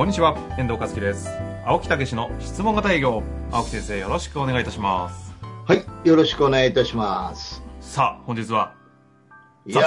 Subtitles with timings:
[0.00, 1.28] こんにちは、遠藤和樹です。
[1.66, 3.22] 青木武の質問型営業。
[3.52, 5.34] 青木先生、よろしくお願いいたします。
[5.66, 7.62] はい、よろしくお願いいたします。
[7.82, 8.72] さあ、本日は
[9.66, 9.82] いや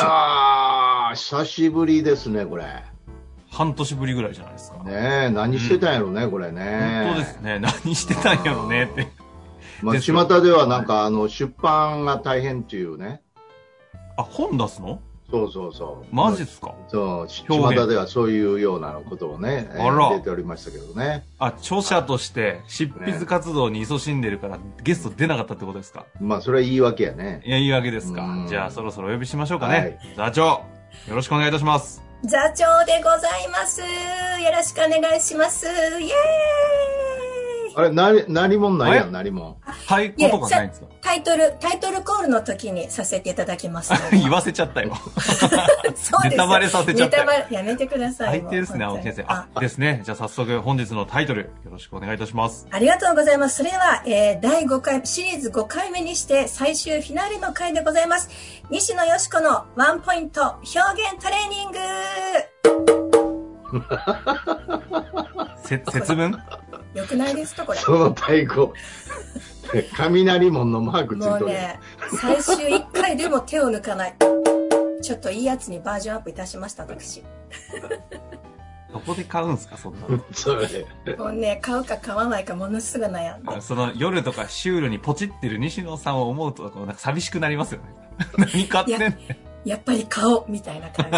[1.13, 2.63] ー、久しぶりですね、これ。
[2.63, 2.84] ね
[3.49, 4.84] 半年ぶりぐらいじゃないですか。
[4.85, 7.05] え、何してたんやろね、これね。
[7.05, 7.57] 本当ですね。
[7.84, 9.07] 何してたんやろねって。
[9.82, 13.23] まあ、巷ではなんか、あの、出版が大変っていうね。
[14.16, 15.02] あ、本出すの？
[15.32, 16.16] そうそうそう。
[16.16, 16.76] マジっすか？
[16.90, 21.26] そう、巷ではそういうようなことをね、えーあら出ておりましたけどね。
[21.40, 26.05] あ、著者として執筆活動に勤しんでるから、ゲスト出なかったってことですか？
[26.21, 27.41] まあ、それは言い訳やね。
[27.46, 28.43] いや、いいわけですかう。
[28.46, 29.76] んじゃあ、そろそろお呼びしましょうかね。
[29.76, 30.62] はい座長、よ
[31.15, 32.04] ろしくお願いいたします。
[32.24, 33.82] 座長でございます。
[33.82, 33.85] よ
[34.55, 35.65] ろしくお願いします。
[35.65, 37.02] イエーイ
[37.76, 39.57] あれ、なり、何もんないやん、何も。
[39.62, 40.88] はい、ことがないんですか？
[41.02, 43.93] タイトル、タイトルコールの時にさせていただきます。
[44.12, 44.96] 言わせちゃったよ。
[45.20, 48.40] そうですよネタバレさせちゃったよネタバレ、やめてください。
[48.41, 49.24] 最低ですね、青木先生。
[49.27, 50.02] ああ、ですね。
[50.04, 52.68] じゃあ早速、本日のタイトル、よろしくお願いいたします。
[52.71, 53.57] ありがとうございます。
[53.57, 58.30] それでは、えー、第5回、シリーズ5回目にして最終フィナーレの回でございます。
[58.70, 61.80] 西野よしこのワンポイント表現トレーニング
[65.63, 66.38] せ、 節分
[66.94, 67.66] よくないですか？
[67.66, 67.80] これ。
[67.80, 68.69] その太鼓。
[69.96, 71.40] 雷門のマークついとる。
[71.41, 71.80] もうね、
[72.19, 74.16] 最終1回でも手を抜かない。
[75.02, 77.24] ちょっといいやつにバージョンアップいたしました、私。
[78.91, 80.24] どこで買うんすか、そんなの？
[80.31, 81.16] それ。
[81.18, 83.62] もうね、買うか買わないかものすぐ悩んで。
[83.62, 87.88] その夜とかシュールにポチってる西野さんを思うと、こうなんか寂しくなりますよね。
[88.38, 89.18] 何買ってんねん。
[89.66, 91.12] やっぱり買おうみたいな感じ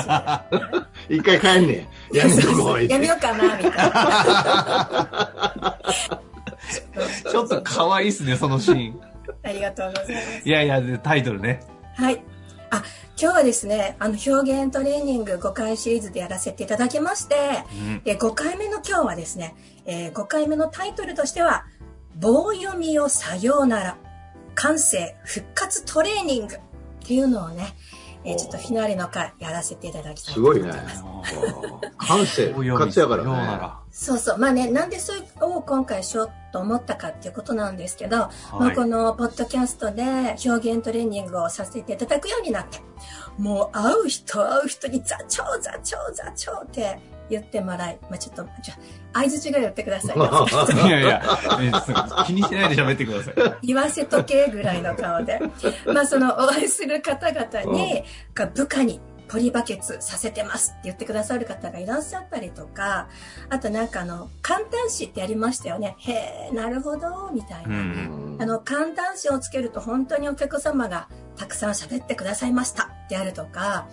[1.10, 1.10] で。
[1.18, 2.16] 一回帰んねん。
[2.16, 5.78] やめとこう言ってやめようかな、みたいな。
[7.32, 9.02] ちょっと可愛いっすね、そのシーン。
[9.44, 10.48] ありがとうございます。
[10.48, 11.62] いやいや、でタイトルね。
[11.96, 12.22] はい。
[12.70, 12.84] あ、
[13.20, 14.30] 今日はですね、あの、表
[14.64, 18.04] 現トレーニング5回シリーズでやらせていただきまして、うん。
[18.04, 19.56] で5回目の今日はですね、
[19.86, 21.66] えー5回目のタイトルとしては、
[22.16, 23.98] 棒読みをさようなら、
[24.56, 26.60] 感性復活トレーニングっ
[27.06, 27.76] ていうのをね、
[28.26, 31.04] えーちょっとフィナーレの回やらせていただきたいと思いすごいねます。。
[31.98, 33.30] 感性復活やからね。
[33.32, 33.80] ら。
[33.92, 34.38] そうそう。
[34.38, 42.80] まあね、なんでそれを今回しようと思ったかっていうことなんですけど、まあはいこのポッドキャストで表現トレーニングをさせていただくようになって、
[43.38, 47.00] もう会う人会う人に座長座長座長って
[47.30, 48.76] 言ってもらい、まあちょっと、じゃ
[49.14, 50.48] あ、合図違い言ってくださいよ。
[50.88, 51.22] いやいや、
[51.60, 51.72] え
[52.26, 53.68] 気にしないで喋ってください。
[53.68, 55.40] 言わせとけぐらいの顔で。
[55.86, 58.04] まあそのお会いする方々に、
[58.34, 63.08] が部下にポリバケツさせてますって言ってくださる方がいらっしゃったりとか、
[63.50, 65.96] あとなんかあの、簡単詞ってやりましたよね。
[66.00, 67.76] へえ、なるほど、みたいうな。
[67.78, 68.38] ん。
[68.40, 73.88] あの、簡単詞をつけると本当にお客様がたくさん喋ってくださいましたであるとか、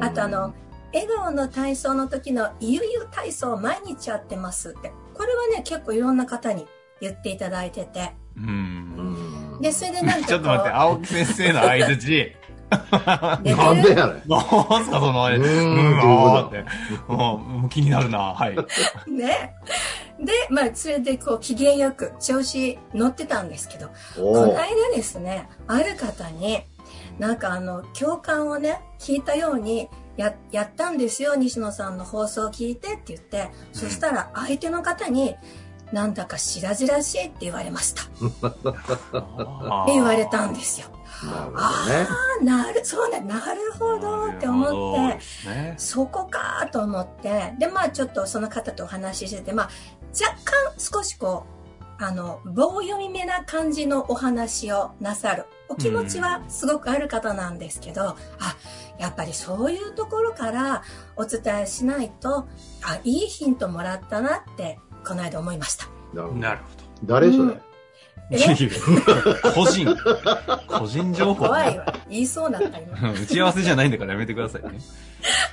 [0.00, 0.54] あとあの、
[0.94, 4.92] 笑顔の体操の時のゆゆ体操を毎日やってますって。
[5.12, 6.66] これはね、結構いろんな方に
[7.00, 8.12] 言っていただいてて。
[8.36, 8.40] う。
[8.40, 12.36] うんんで、それでなんかちょっと待って、青木先生の相づち。
[12.70, 13.96] なんでやねん。
[13.96, 16.64] なんすか、その、うーんうんあーって。
[17.08, 18.34] もうもう気になるな。
[18.34, 18.56] はい。
[19.10, 19.54] ね。
[20.20, 26.60] で、まあ、それでこう、機嫌よく調子乗ってたんですけど、この間ですね、ある方に、
[27.18, 35.36] なんかあの、共感をね、聞いたように、や、やったんですよ、西野さんの放送を聞いてって言って、そしたら相手の方に、
[35.92, 38.02] なんだか白々しいって言われました。
[38.02, 40.88] って言われたんですよ。
[41.24, 42.06] なるほどね。
[42.40, 45.12] あ、なる、そうね、なるほどって思っ
[45.44, 45.74] て、ね。
[45.76, 49.70] そこかと思って、で、まあちょっとその方とお話ししてて、まあ
[50.20, 51.54] 若干少しこう、
[52.02, 55.46] あの、棒読みめな感じのお話をなさる。
[55.68, 58.16] お気持ちはすごくある方なんですけど、あ、
[58.98, 60.82] やっぱりそういうところから
[61.16, 62.46] お伝えしないと、
[62.82, 65.86] あ、いいヒントもらったなって、この間思いました。
[66.14, 67.42] なるほど誰それ？
[67.44, 67.60] うん。
[69.54, 69.94] 個人。
[70.66, 71.46] 個人情報。
[71.46, 71.92] 怖いわ。
[72.08, 73.12] 言いそうだった今。
[73.12, 74.78] 打ち合わせじゃないんだからやめてくださいね。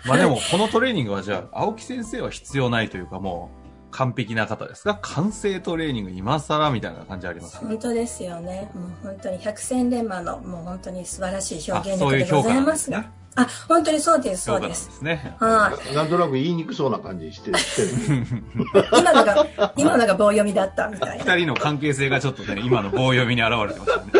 [0.05, 3.49] まあでも、このトレーニングはじゃあ、青木先生は必要ないというかも
[3.89, 7.67] う、完璧な方ですが、完成トレーニング今更みたいな感じありますね。
[7.67, 8.71] 本当ですよね。
[8.73, 13.05] もう本当に百戦錬磨のもう本当に素晴らしいあ表現そういう評価力でございますが。。
[13.35, 14.67] あ、本当にそうです、そうで。
[14.67, 15.35] ですすね。
[15.39, 15.95] はい。
[15.95, 18.27] なんとなく言いにくそうな感じしてしてる。
[18.91, 21.23] 今のが、今のが棒読みだったみたいな。
[21.23, 24.11] 二人の関係性がちょっとね、今の棒読みに現れてましたね。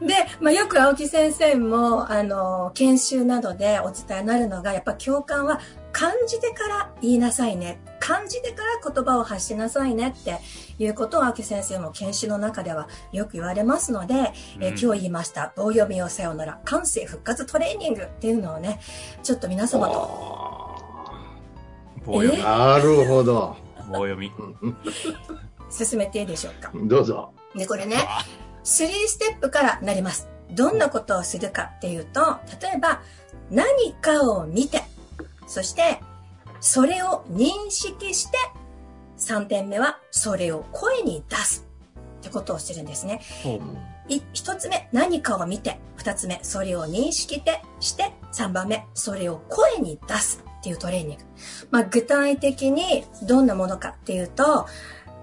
[0.00, 5.60] で、まあ、よく青木先生も、あの、研修などでお伝えになるのが、やっぱ共感は
[5.92, 7.80] 漢字でから言いなさいね。
[8.06, 10.38] 漢字でから言葉を発しなさいねって
[10.78, 14.14] いうことを青木先生も研修の中ではよく言われますので、
[14.60, 18.78] えーうん今日言いました、棒読みをさよなら、感性復活トレーニングっていうのをね、
[19.22, 20.76] ちょっと皆様と
[22.04, 22.44] 棒読み。
[22.44, 23.56] なるほど。
[23.88, 24.30] 棒読み。
[25.70, 26.70] 進めていいでしょうか。
[26.74, 27.32] どうぞ。
[27.56, 27.96] で、これね、
[28.64, 30.28] 3ステップからなります。
[30.50, 33.00] どんなことをするかっていうと、例えば、
[33.50, 34.82] 何かを見て、
[35.46, 36.00] そして、
[36.60, 38.38] それを認識して、
[39.18, 41.66] 3点目は、それを声に出す
[42.20, 43.22] ってことをしてるんですね。
[44.32, 45.78] 一つ目、何かを見て。
[45.96, 48.12] 二つ目、それを認識てして。
[48.30, 51.24] 三番目、それを声に出すっていうトレーニング。
[51.70, 54.66] まあ、具体的にどんなものかっていうと、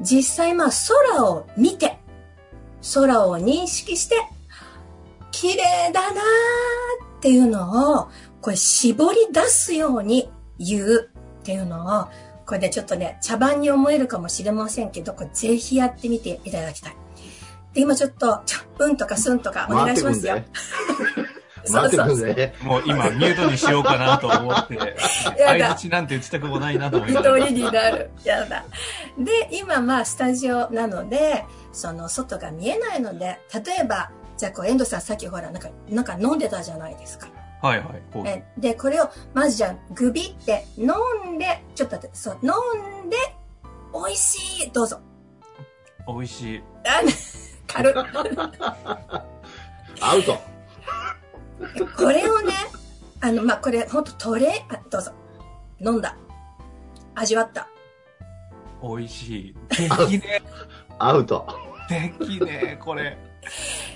[0.01, 0.69] 実際まあ
[1.13, 1.99] 空を見て、
[2.93, 4.15] 空を認識して、
[5.31, 6.23] 綺麗だなー
[7.17, 8.09] っていうのを、
[8.41, 11.12] これ絞り出すように言う
[11.43, 12.07] っていうのを、
[12.45, 16.95] これでちょっとね、茶番に思えるかもしれませんけど、これぜひやってみていただきたい。
[17.73, 20.41] で、今ちょっと、ちゃうんとかすんとかお願いしますよ。
[21.71, 22.53] 回ってくん そうぜ。
[22.61, 24.75] もう今、ミュートにしようかなと思って、
[25.37, 27.37] やだ相槌なんて打ちたくもないなと思いながら。
[27.39, 28.09] 一人になる。
[28.23, 28.63] やだ。
[29.17, 37.27] で、今まあスタジオなので、その外が見えないので、例えば、じゃあこう、遠藤さんさっきほら、なんか、なんか飲んでたじゃないですか。
[37.63, 38.01] はいはい。
[38.11, 40.89] こうえで、これを、まずじゃあ、グビって飲
[41.33, 42.51] んで、ちょっと待って、そう、飲
[43.05, 43.15] んで、
[43.93, 44.99] 美味しい、どうぞ。
[46.05, 46.63] 美味しい。
[46.85, 46.99] あ
[47.65, 47.93] 軽っ。
[50.01, 50.37] アウト。
[51.95, 52.53] これをね、
[53.21, 55.13] あの、まあ、これ、ほんとトレあ、どうぞ。
[55.79, 56.17] 飲んだ。
[57.15, 57.69] 味わった。
[58.81, 59.55] 美味しい。
[59.69, 60.41] できね
[60.99, 61.47] アウト。
[61.89, 62.13] え。
[62.19, 63.17] できねえ、これ。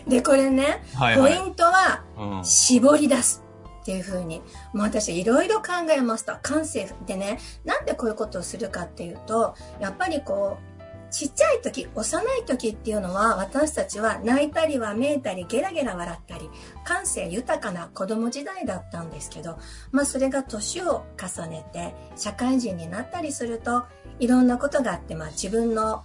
[0.07, 1.37] で、これね、はいはい。
[1.37, 2.45] ポイントは、うん。
[2.45, 3.43] 絞り出す
[3.87, 4.39] っていう風に、
[4.73, 6.39] もう私いろいろ考えました。
[6.43, 16.49] 感性でね、なんでこういうことをするかっていうと、やっぱりこう、ちっちゃい時、幼い時っていうのは、私たちは泣いたりわめいたり、ゲラゲラ笑ったり、
[16.83, 19.57] 感性豊かな子供時代だったんですけど、
[19.93, 23.85] まあそれが年を重ねて、社会人になったりすると、
[24.19, 26.03] いろんなことがあって、まあ自分の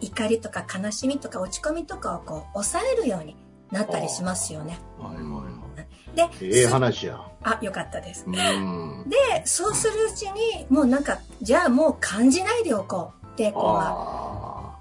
[0.00, 3.36] 怒りとか悲しみとか落ち込みとかをこう、抑えるように
[3.72, 4.78] なったりしますよね。
[5.00, 6.16] はいはいはい。
[6.40, 7.20] で、ええ話や。
[7.42, 8.24] あ、よかったです。
[8.26, 9.04] うん。
[9.08, 13.80] で、そうするうちに、もうなんか、じゃあもう感じないでおこうって、こ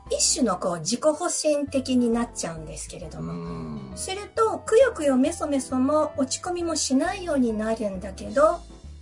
[0.10, 3.10] う、一種のこう、自己保身的になっちゃうんですけれあ。
[3.10, 3.34] ども。
[3.34, 3.92] うん。
[3.96, 8.60] すると、くよくよメソメソも落ち込みもしないようになるんだけど、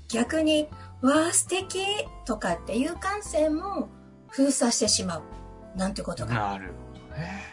[0.08, 0.68] 逆に、
[1.02, 1.80] わあ、素敵
[2.26, 3.90] とかっていう感性も
[4.30, 5.22] 封鎖してしまう。
[5.76, 7.44] なんてことがなるほどね。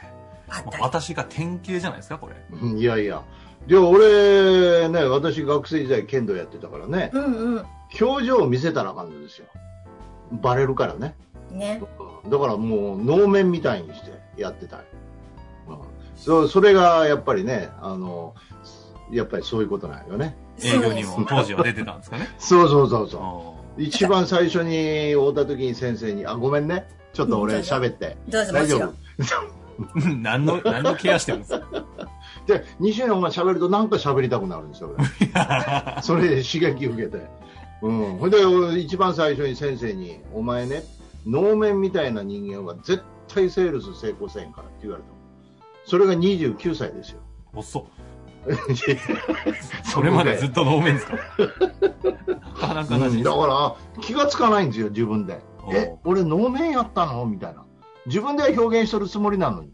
[0.49, 0.83] あったり。
[0.83, 2.37] 私が典型じゃないですか、これ。
[2.79, 3.23] いやいや。
[3.67, 7.67] で、俺、ね、私学生時代剣道やってたからね、うんうん。
[8.01, 9.47] 表情を見せたらあかんのですよ。
[10.33, 11.15] バレるからね。
[11.51, 11.83] ね。
[12.29, 14.81] だからもう能面みたいにしてやってたい。
[15.69, 15.79] うん、
[16.17, 18.35] そそれがやっぱりね、あの、
[19.11, 20.37] やっぱりそういうことなんよね。
[20.63, 22.29] 営業にも当時は出てたんですかね。
[22.39, 23.83] そうそうそうあそう。
[23.83, 26.89] 一番最初に会った時に先生に、あ、ごめんね。
[27.13, 28.17] ちょっと俺喋って。
[28.29, 28.81] どうぞも大丈夫。
[29.99, 31.67] ー 何の、何のケアしてるんですか
[32.51, 34.95] で、西野が喋るとなんか喋りたくなるんですよ。
[34.97, 35.07] 俺
[36.03, 37.27] それで刺激受けて。
[37.83, 38.17] うん。
[38.19, 40.83] ほんで、俺一番最初に先生に、お前ね、
[41.27, 45.15] 能面みたいな人間は絶対セールス成功せんからって言われたの。
[45.87, 47.21] それが29歳ですよ。
[47.55, 47.85] 遅っ。
[49.85, 51.15] それまでずっと能面ですか？
[52.75, 55.41] な かうんしだから、気がつかないんですよ、自分で。
[55.73, 57.27] え、俺能面やったの？
[57.27, 57.65] みたいな。
[58.07, 59.73] 自分では表現してるつもりなのに。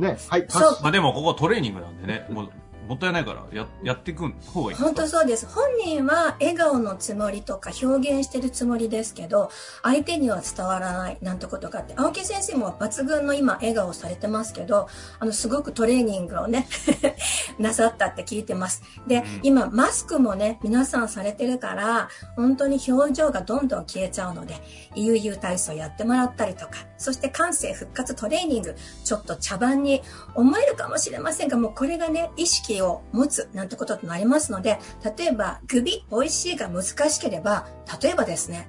[0.00, 0.46] ね、はい。
[0.82, 2.50] まあでもここトレーニングなんでね、もう、
[2.90, 5.02] もったいないからややっていく方がいい本か？
[5.02, 5.46] 当そうです。
[5.46, 9.48] 本人は笑顔のつもりとか表現してるつもりですけど、
[9.84, 14.88] 相手には伝わらないなんてことがあって、青木先生も抜群の今笑顔されてますけど、
[15.20, 16.66] あの、すごくトレーニングをね、
[17.60, 18.82] なさったって聞いてます。
[19.06, 24.56] で、うん今、マスクもね、皆さんされてるから、本当に表情がどんどん消えちゃうので、
[24.96, 30.02] 悠々体操やってもらったりとか、そして感性復活トレーニング、ちょっと茶番に
[30.34, 34.78] 思えるかもしれませんが、もうこれがね、意識を持つなんてこととなりますので、
[35.16, 37.66] 例えば、首、美味しいが難しければ、
[38.02, 38.68] 例えばですね、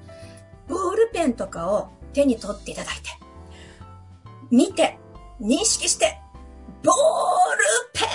[0.68, 3.10] ボールペンとかを手に取っていただいて、
[4.50, 4.98] 見て、
[5.42, 6.20] 認識して、
[6.84, 6.96] ボー
[7.56, 8.06] ルペ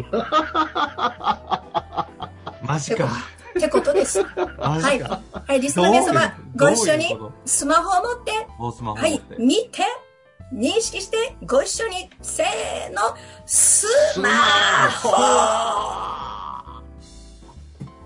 [0.00, 0.04] ン
[2.66, 3.08] マジか。
[3.56, 4.22] ってことです。
[4.24, 5.00] はい。
[5.00, 9.82] はい、リスナー皆様、ご一緒にスマホを持って、とおスマホはい、見て、
[10.54, 13.86] 認識して、ご一緒に、せーの、ス
[14.20, 14.28] マ
[15.02, 15.10] ホ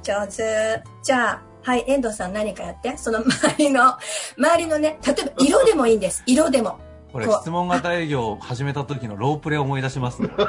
[0.03, 0.83] 上手。
[1.03, 2.97] じゃあ、はい、遠藤さん何かやって？
[2.97, 3.99] その周りの、
[4.39, 6.23] 周りのね、例えば色でもいいんです。
[6.27, 6.79] 色でも。
[7.13, 10.29] これ質問型営業を始めた時のロープレを思い出しますね。
[10.29, 10.47] こ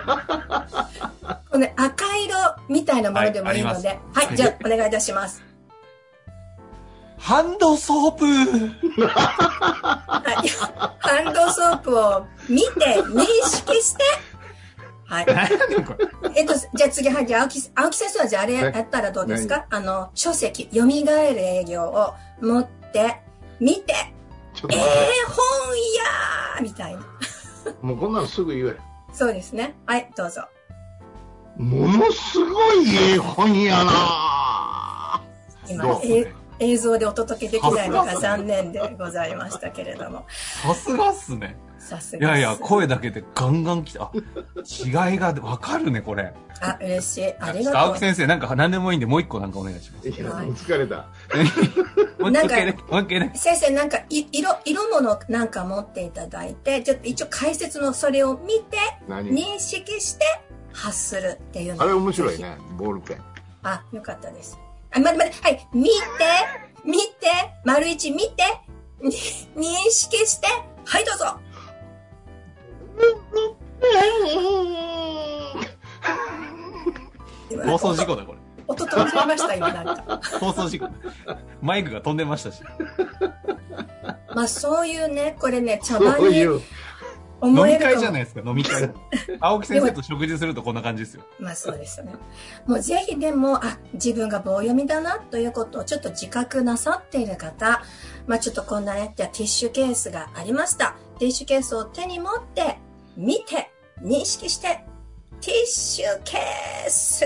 [1.53, 2.35] のね、赤色
[2.69, 3.89] みたいなものでもいいので。
[3.89, 5.43] ははいい、ありますじゃあ、お願いいたします。
[7.19, 8.31] ハンドソープは
[10.43, 10.47] い。
[10.99, 14.03] ハンドソープを見て、認識して、
[15.05, 15.25] はい。
[16.35, 19.65] えっと、じゃあ次、はい、じゃあ、青木、青木先生はじゃああれやったらどうですか？
[19.69, 20.91] あの、書籍、蘇る
[21.39, 23.21] 営業を持って、
[23.59, 25.79] 見て、えー、ちょっと待本って
[26.57, 27.01] 屋みたいな。
[27.81, 28.77] もうこんなのすぐ言え。
[29.11, 29.75] そうですね。
[29.85, 30.43] はい、どうぞ。
[31.57, 35.21] ものすごいええ本やな
[35.67, 40.25] 今どう、え映像でお届けできないのが残念でございましたけれども。
[40.29, 41.57] さすがっすね。
[41.79, 42.27] さすが。
[42.27, 44.03] いやいや、声だけでガンガン来た。
[44.03, 44.11] あ、
[45.07, 46.33] 違いがわかるね、これ。
[46.61, 47.33] あ、嬉しい。
[47.39, 47.89] ありちょっとがとう。
[47.89, 50.09] 青木先生、なんか何でもいいんで、もう一個なんかお願いします。
[50.09, 51.07] いや、もう疲れた。
[52.19, 53.37] なんか。
[53.37, 59.31] 先生、なんか、い色、色物なんか持っていただいて、ちょっと一応解説のそれを見て、何？
[59.31, 60.25] 認識して
[60.73, 63.17] 発するっていうのあれ面白いぜね、ボールペン。
[63.17, 63.23] ひ
[63.63, 64.59] あ、よかったです。
[64.91, 65.91] あ、待って待って、はい、見て、
[66.85, 67.05] 見て、
[67.63, 68.43] 丸一見て、
[69.01, 70.47] に認識して、
[70.85, 71.39] はい、どうぞ。
[77.51, 78.39] 今放送事故だ、これ。
[78.67, 80.21] 音飛んじゃいました、今なんか。
[80.39, 80.87] 放送事故。
[81.61, 82.61] マイクが飛んでましたし。
[84.35, 86.61] まあ、そういうね、これね、茶そ番にう。
[87.41, 88.91] 飲み会じゃないですか、飲み会。
[89.39, 91.23] 青木先生と食事するとこんな感じですよ。
[91.39, 92.13] まあそうですよね。
[92.65, 97.83] もうぜひでも、あ、自分が棒読みだなということをちょっと自覚なさっている方、
[98.27, 100.95] まあちょっとこんなね、じゃあティッシュケースがありました。
[101.19, 102.77] ティッシュケースを手に持って、
[103.15, 104.83] 見て、認識して、
[105.41, 107.25] ティッシュケース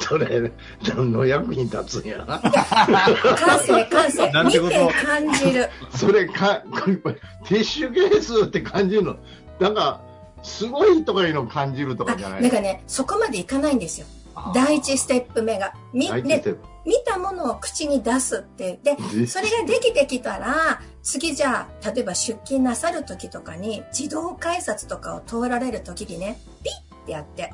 [0.00, 0.52] それ、
[0.88, 2.38] 何の役に立つんやな。
[2.38, 4.30] 感性、感性。
[4.30, 5.68] なんてこと見て感じる。
[5.90, 9.16] それか、これティッシュケースって感じるの。
[9.60, 10.00] なんか、
[10.42, 14.06] すごいとかいうのを感じるとあ、かじゃないなんかね、そこまでいかないんですよ。
[14.52, 15.72] 第一ステップ目が。
[15.92, 18.78] み、ね第一ス、テッ見たものを口に出すって。
[18.82, 27.52] で、プそれができてきたら、次じゃあ、例えば出勤なさる時とかに、自動改札とかを通られる時にね、ピッってやって、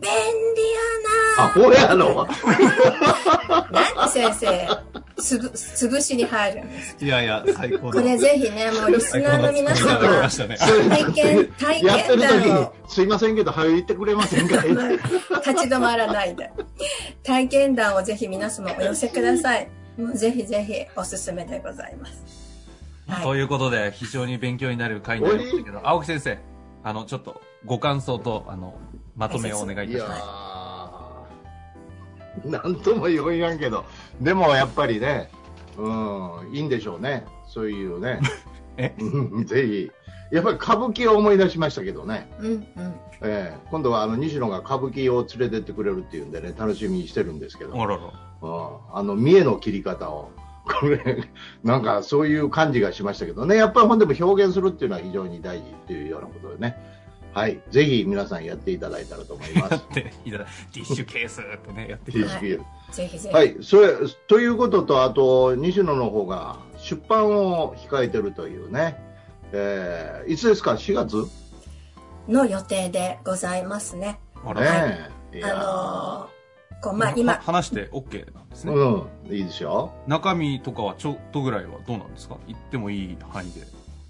[0.00, 0.91] 便利あ、
[1.48, 2.26] ほやろ。
[2.26, 2.34] や
[3.70, 4.68] ななんで先生、
[5.16, 7.04] つぶ、潰しに入るんです。
[7.04, 10.56] いやいや、最高これぜひね、もうリスナーの皆最高の作りいただきま様し、たね。
[10.88, 14.56] 体験、体験談を、すいませんけど、早く言ってくれませんか？
[14.60, 16.50] 立ち止まらないで。
[17.22, 19.68] 体験談をぜひ皆様お寄せください。
[19.96, 22.12] もうぜひぜひおすすめでございます。
[23.08, 26.38] はいということで、非常に勉強になる回になりましたけど、青木先生、
[26.82, 28.78] あの、ちょっとご感想と、あの、
[29.16, 30.22] まとめをお願いいたします。
[32.44, 33.84] ー、 なんとも言やんけど、
[34.20, 35.30] でもやっぱりね、
[35.76, 37.24] うん、いいんでしょうね。
[37.46, 38.20] そういうね。
[39.46, 39.90] ぜひ。
[40.30, 42.30] やっぱり歌舞伎を思い出しましたけどね。
[42.40, 42.66] うんうん。
[43.20, 48.12] ええ今度はあの西野が歌舞伎を連れてってくれるっていうんでね、楽しみにしてるんですけど、おろろ。
[48.90, 50.30] うんあの、見栄の切り方を。
[50.64, 51.28] これ、
[51.64, 53.56] なんかそういう感じがしましたけどね。
[53.56, 56.76] やっぱりほんでも表現するっていうのは非常に大事っていうようなことでね。
[57.32, 57.60] はい。
[57.70, 59.82] ぜひ皆さんやっていただいたらと思います やっ。
[59.94, 62.60] ていただティッシュケースってね、やっていただいて
[62.92, 63.34] ぜひぜひ。
[63.34, 63.56] はい。
[63.62, 63.88] それ、
[64.28, 69.02] ということと、あと、西野の方が出版を控えてるというね。
[69.52, 71.26] えーいつですか ?4 月？
[72.28, 74.18] の予定でございますね。
[74.44, 75.10] あら、ね
[75.42, 78.72] あのーこう、まあは今、話して OK なんですね。
[78.74, 79.06] うん。
[79.34, 82.36] いいでしょ中身とかはちょっとぐらいはどうなんですか？
[82.46, 83.60] 言ってもいい範囲で。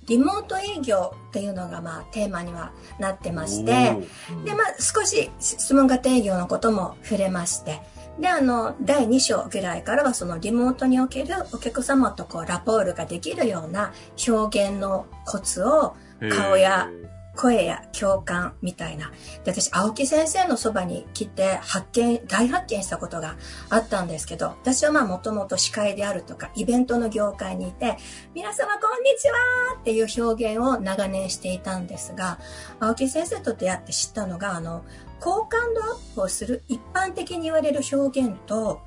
[0.06, 3.96] リモート営業っていうのがまあテーマにはなってまして、
[4.44, 7.80] で、まあ少し質問型営業のことも触れまして、
[8.18, 13.92] で、あの、第2章ぐらいからはそのリモートにおけるお客様とこうラポールができるような
[14.28, 15.96] 表現のコツを
[16.30, 16.88] 顔や
[17.34, 19.10] 声や共感みたいな。
[19.44, 23.36] で、私、青木先生のそばに来て発見、大発見したことが
[23.70, 27.96] あったんですけど、私はまあもともと司会であるとか、イベントの業界にいて、
[28.34, 32.38] 皆様こんにちはっていう表現を長年していたんですが、
[32.80, 34.84] 青木先生と出会って知ったのが、あの、
[35.20, 38.80] 好感度アップをする一般的に言われる表現と、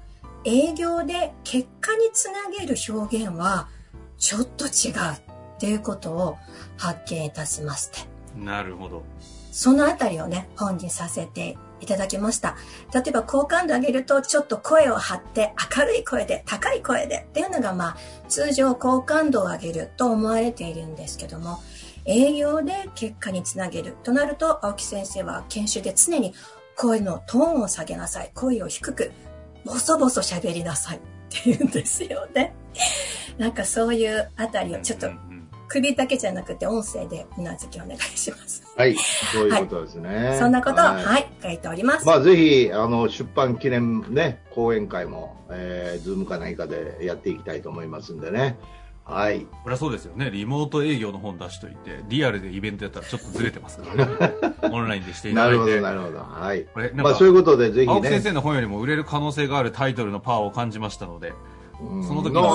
[0.43, 3.67] 営業で結果につなげる表現は、
[4.19, 4.93] ちょっと違う
[5.55, 6.37] っていうことを
[6.77, 8.14] 発見いたしまして。
[8.35, 9.03] なるほど。
[9.51, 12.57] そのあたりをね、本にさせていただきました。
[12.93, 21.59] 例えば好感度上げるとちょっと声を張って明るい声で高い声でっていうのがまあ通常好感度を上げると思われているんですけども
[22.05, 26.33] 営業で結果につなげるとなると青木先生は研修で常に
[26.75, 29.11] 声のトーンを下げなさい声を低く
[29.65, 30.99] ボソボソ喋りなさいっ
[31.29, 32.53] て言うんですよね。
[33.37, 35.09] なんかそういうあたりをちょっと
[35.75, 38.63] 首だけじゃなくて音声でうなずきお願いします。
[38.77, 38.95] はい、
[39.33, 40.37] そういうことですね。
[40.39, 42.05] そんなことを、ははいい、書いております。
[42.05, 48.57] まあ、ぜひ、あの、出版記念ね、講演会も、えー、ズームか何かでやっていきたいと思いますんでね。
[49.03, 49.41] はい。
[49.41, 50.31] これはそうですよね。
[50.31, 54.33] リモート営業の本出しといて、リアルでイベントやったらちょっとずれてますからね。
[54.73, 55.81] オンラインでしていただいて。
[55.81, 56.41] なるほど、なるほど。
[56.41, 56.65] はい。
[56.73, 58.21] これ、まあ、かそう、いうことで、ぜひ青木先ね。
[58.21, 61.33] 生の本よりも売れる可能性があるタイトルのパワーを感じましたので、
[61.81, 62.47] うんその時なの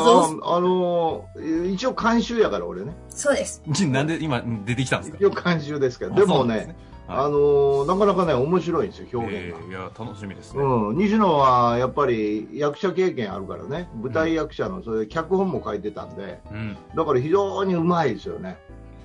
[0.42, 1.26] ああの、
[1.70, 2.94] 一応監修やから、俺ね。
[3.08, 3.62] そうです。
[3.86, 5.18] なんで今出てきたんですか？
[5.20, 6.12] 一応監修ですけど。
[6.12, 6.76] あでもねそうなんす、はい
[7.12, 9.58] あの、なかなかね、面白いんですよ、表現が。
[9.58, 10.62] えーいや、楽しみですね。
[10.62, 16.76] うん、西野はやっぱり役者経験あるからね、舞台役者の、それで脚本も書いてたんで、うん。
[16.94, 18.58] だから非常にうまいですよね。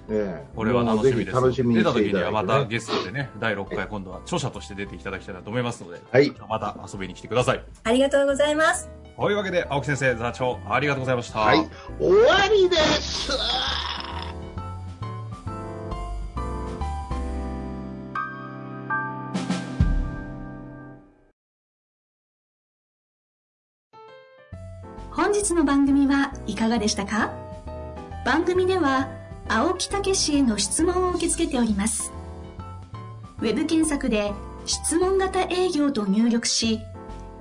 [0.08, 1.36] ええこれは楽しみです。
[1.36, 2.44] 楽しみに出たしてい時にはま。
[2.44, 7.64] たゲストでね、第6回今度は著者として出ていただきたいなと思いますので、はいまた遊びに来てください。
[7.86, 8.88] ありがとうございます。
[9.18, 11.40] というわけで、青木先生、座長、ありがとうございました。
[11.40, 11.70] はい、
[12.00, 13.32] 終わりです。
[25.12, 27.32] 本日の番組はいかがでしたか？
[28.26, 29.10] 番組では
[29.48, 32.12] 青木武氏への質問を受け付けております
[33.40, 34.34] ウェブ検索で
[34.66, 36.80] 「質問型営業」と入力し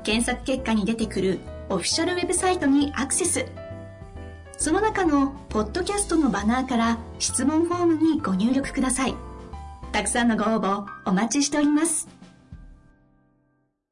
[0.04, 1.40] 検索結果に出てくる
[1.74, 3.46] オフィシャルウェブサイトにアクセス。
[4.56, 9.14] その中のポッドキャストのバナーから質問フォームにご入力ください。
[9.90, 12.06] たくさんのご応募お待ちしております。